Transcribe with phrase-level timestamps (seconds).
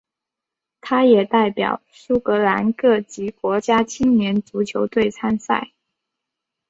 [0.79, 5.73] 他也代表苏格兰各级国家青年足球队参赛。